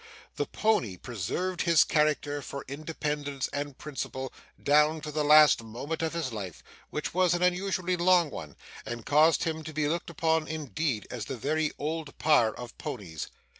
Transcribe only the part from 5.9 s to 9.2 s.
of his life; which was an unusually long one, and